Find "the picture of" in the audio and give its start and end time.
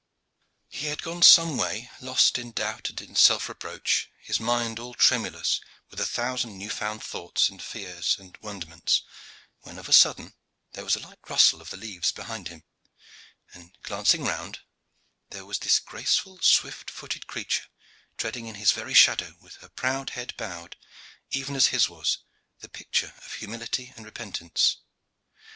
22.61-23.33